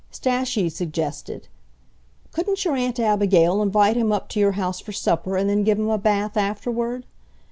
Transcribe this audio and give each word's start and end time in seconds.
Stashie 0.11 0.71
suggested, 0.71 1.47
"Couldn't 2.31 2.65
your 2.65 2.75
Aunt 2.75 2.99
Abigail 2.99 3.61
invite 3.61 3.95
him 3.95 4.11
up 4.11 4.29
to 4.29 4.39
your 4.39 4.53
house 4.53 4.79
for 4.79 4.91
supper 4.91 5.37
and 5.37 5.47
then 5.47 5.63
give 5.63 5.77
him 5.77 5.89
a 5.91 5.99
bath 5.99 6.35
afterward?" 6.37 7.05